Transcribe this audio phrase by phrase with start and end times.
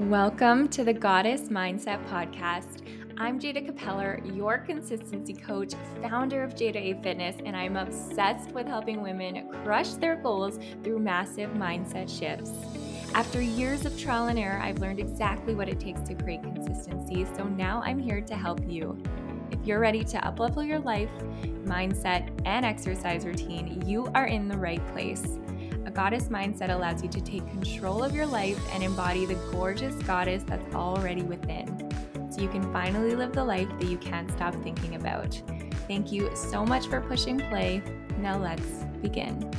[0.00, 2.86] Welcome to the Goddess Mindset Podcast.
[3.18, 8.68] I'm Jada Capeller, your consistency coach, founder of Jada A Fitness, and I'm obsessed with
[8.68, 12.52] helping women crush their goals through massive mindset shifts.
[13.12, 17.26] After years of trial and error, I've learned exactly what it takes to create consistency,
[17.36, 18.96] so now I'm here to help you.
[19.50, 21.10] If you're ready to uplevel your life,
[21.64, 25.38] mindset, and exercise routine, you are in the right place.
[25.88, 29.94] A goddess mindset allows you to take control of your life and embody the gorgeous
[30.02, 31.66] goddess that's already within.
[32.30, 35.40] So you can finally live the life that you can't stop thinking about.
[35.86, 37.82] Thank you so much for pushing play.
[38.18, 39.50] Now let's begin.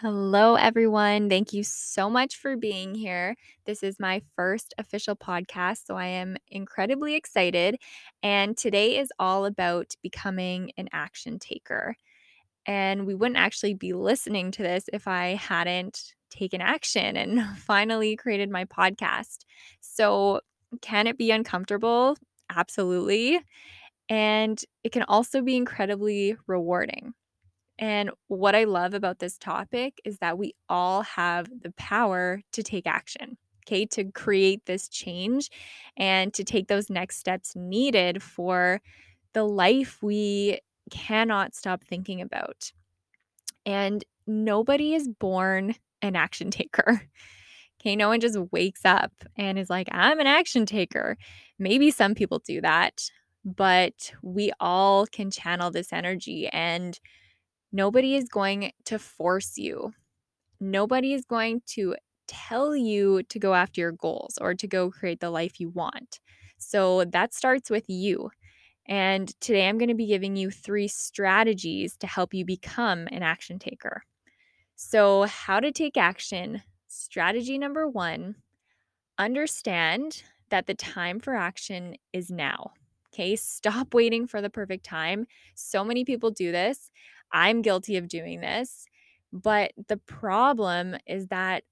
[0.00, 1.28] Hello, everyone.
[1.28, 3.36] Thank you so much for being here.
[3.66, 7.76] This is my first official podcast, so I am incredibly excited.
[8.22, 11.96] And today is all about becoming an action taker.
[12.66, 18.16] And we wouldn't actually be listening to this if I hadn't taken action and finally
[18.16, 19.40] created my podcast.
[19.80, 20.40] So,
[20.82, 22.16] can it be uncomfortable?
[22.50, 23.40] Absolutely.
[24.08, 27.14] And it can also be incredibly rewarding.
[27.80, 32.62] And what I love about this topic is that we all have the power to
[32.62, 35.48] take action, okay, to create this change
[35.96, 38.82] and to take those next steps needed for
[39.32, 42.70] the life we cannot stop thinking about.
[43.64, 47.02] And nobody is born an action taker.
[47.82, 51.16] Okay, no one just wakes up and is like, I'm an action taker.
[51.58, 53.10] Maybe some people do that,
[53.42, 57.00] but we all can channel this energy and
[57.72, 59.92] Nobody is going to force you.
[60.60, 61.94] Nobody is going to
[62.26, 66.20] tell you to go after your goals or to go create the life you want.
[66.58, 68.30] So that starts with you.
[68.86, 73.22] And today I'm going to be giving you three strategies to help you become an
[73.22, 74.02] action taker.
[74.74, 76.62] So, how to take action.
[76.88, 78.36] Strategy number one
[79.18, 82.72] understand that the time for action is now.
[83.12, 85.26] Okay, stop waiting for the perfect time.
[85.54, 86.90] So many people do this.
[87.32, 88.86] I'm guilty of doing this.
[89.32, 91.64] But the problem is that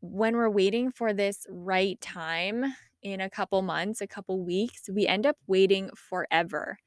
[0.00, 2.64] when we're waiting for this right time
[3.02, 6.78] in a couple months, a couple weeks, we end up waiting forever.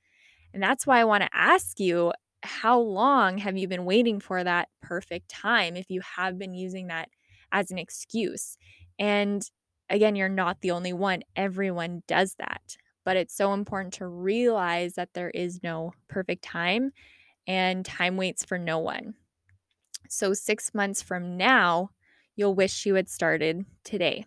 [0.54, 2.14] And that's why I want to ask you
[2.44, 6.88] how long have you been waiting for that perfect time if you have been using
[6.88, 7.10] that
[7.52, 8.58] as an excuse?
[9.00, 9.44] And
[9.90, 11.24] again, you're not the only one.
[11.36, 12.78] Everyone does that.
[13.08, 16.92] But it's so important to realize that there is no perfect time
[17.48, 19.14] and time waits for no one.
[20.10, 21.92] So, six months from now,
[22.36, 24.26] you'll wish you had started today.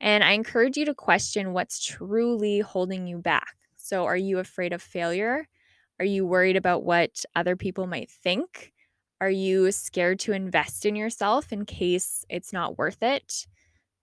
[0.00, 3.56] And I encourage you to question what's truly holding you back.
[3.74, 5.48] So, are you afraid of failure?
[5.98, 8.72] Are you worried about what other people might think?
[9.20, 13.48] Are you scared to invest in yourself in case it's not worth it?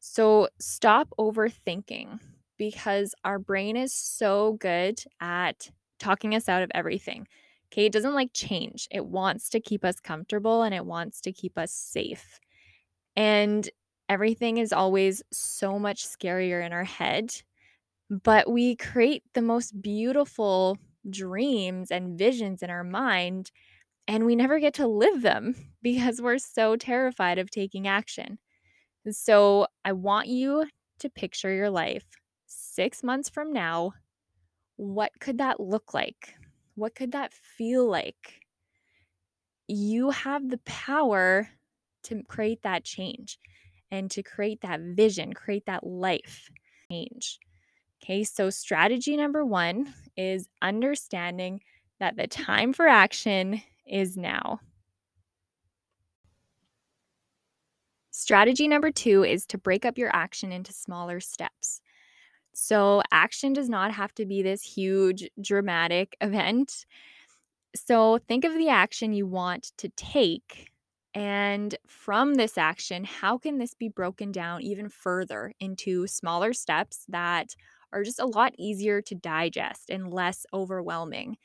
[0.02, 2.20] So, stop overthinking
[2.58, 5.70] because our brain is so good at
[6.00, 7.28] talking us out of everything.
[7.72, 8.88] Okay, it doesn't like change.
[8.92, 12.40] It wants to keep us comfortable and it wants to keep us safe.
[13.16, 13.70] And
[14.10, 17.34] everything is always so much scarier in our head,
[18.10, 20.78] but we create the most beautiful
[21.10, 23.52] dreams and visions in our mind,
[24.08, 28.40] and we never get to live them because we're so terrified of taking action.
[29.10, 30.66] So, I want you
[31.00, 32.06] to picture your life
[32.48, 33.94] six months from now.
[34.78, 36.34] What could that look like?
[36.76, 38.42] What could that feel like?
[39.68, 41.50] You have the power
[42.04, 43.40] to create that change
[43.92, 46.50] and to create that vision, create that life
[46.90, 47.40] change.
[48.02, 51.62] Okay, so strategy number one is understanding
[52.00, 54.60] that the time for action is now.
[58.12, 61.82] Strategy number two is to break up your action into smaller steps.
[62.60, 66.88] So, action does not have to be this huge, dramatic event.
[67.76, 70.72] So, think of the action you want to take.
[71.14, 77.06] And from this action, how can this be broken down even further into smaller steps
[77.10, 77.56] that
[77.94, 81.38] are just a lot easier to digest and less overwhelming?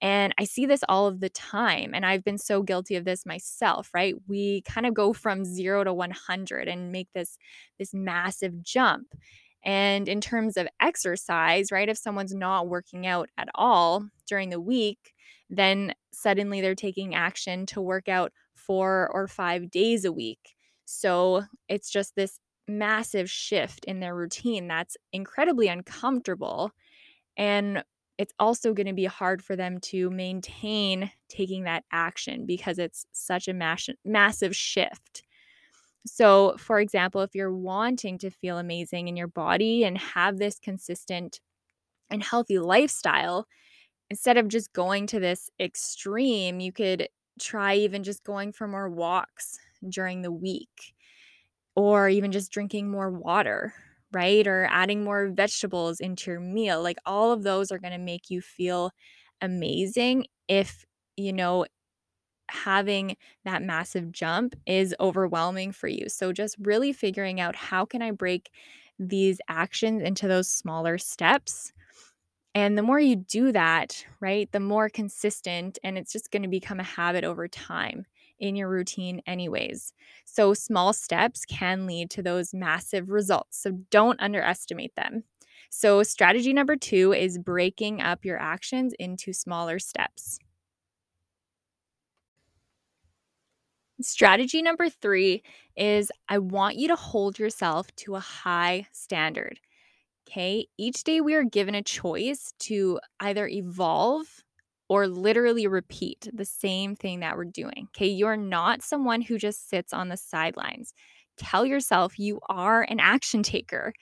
[0.00, 1.92] And I see this all of the time.
[1.94, 4.14] And I've been so guilty of this myself, right?
[4.28, 7.38] We kind of go from zero to 100 and make this,
[7.78, 9.14] this massive jump.
[9.64, 14.60] And in terms of exercise, right, if someone's not working out at all during the
[14.60, 15.14] week,
[15.48, 20.54] then suddenly they're taking action to work out four or five days a week.
[20.84, 22.38] So it's just this
[22.68, 26.72] massive shift in their routine that's incredibly uncomfortable.
[27.36, 27.84] And
[28.18, 33.06] it's also going to be hard for them to maintain taking that action because it's
[33.12, 35.22] such a mass- massive shift.
[36.06, 40.58] So, for example, if you're wanting to feel amazing in your body and have this
[40.58, 41.40] consistent
[42.10, 43.46] and healthy lifestyle,
[44.10, 47.08] instead of just going to this extreme, you could
[47.40, 49.58] try even just going for more walks
[49.88, 50.94] during the week
[51.74, 53.74] or even just drinking more water,
[54.12, 54.46] right?
[54.46, 56.82] Or adding more vegetables into your meal.
[56.82, 58.90] Like all of those are going to make you feel
[59.40, 60.84] amazing if,
[61.16, 61.66] you know,
[62.52, 66.08] having that massive jump is overwhelming for you.
[66.08, 68.50] So just really figuring out how can I break
[68.98, 71.72] these actions into those smaller steps
[72.54, 76.48] and the more you do that, right, the more consistent, and it's just going to
[76.48, 78.04] become a habit over time
[78.38, 79.94] in your routine, anyways.
[80.26, 83.58] So, small steps can lead to those massive results.
[83.58, 85.24] So, don't underestimate them.
[85.70, 90.38] So, strategy number two is breaking up your actions into smaller steps.
[94.02, 95.42] Strategy number three
[95.76, 99.60] is I want you to hold yourself to a high standard.
[100.28, 100.66] Okay.
[100.78, 104.26] Each day we are given a choice to either evolve
[104.88, 107.88] or literally repeat the same thing that we're doing.
[107.96, 108.08] Okay.
[108.08, 110.94] You're not someone who just sits on the sidelines.
[111.36, 113.94] Tell yourself you are an action taker.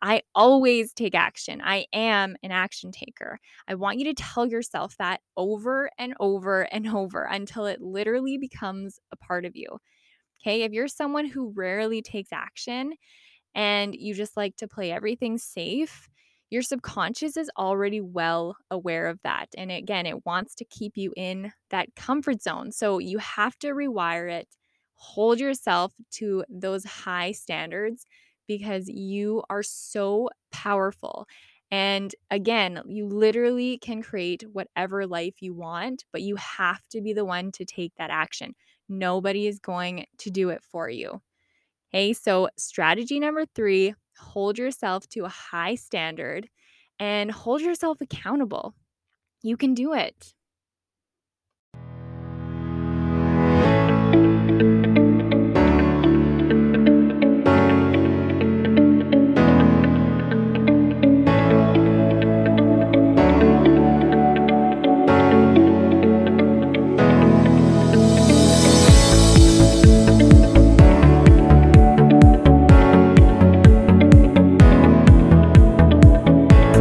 [0.00, 1.60] I always take action.
[1.62, 3.40] I am an action taker.
[3.66, 8.38] I want you to tell yourself that over and over and over until it literally
[8.38, 9.78] becomes a part of you.
[10.40, 10.62] Okay.
[10.62, 12.94] If you're someone who rarely takes action,
[13.54, 16.08] and you just like to play everything safe,
[16.50, 19.48] your subconscious is already well aware of that.
[19.56, 22.72] And again, it wants to keep you in that comfort zone.
[22.72, 24.48] So you have to rewire it,
[24.94, 28.06] hold yourself to those high standards
[28.48, 31.28] because you are so powerful.
[31.70, 37.12] And again, you literally can create whatever life you want, but you have to be
[37.12, 38.54] the one to take that action.
[38.88, 41.20] Nobody is going to do it for you.
[41.94, 46.48] Okay, so strategy number three hold yourself to a high standard
[46.98, 48.74] and hold yourself accountable.
[49.42, 50.34] You can do it.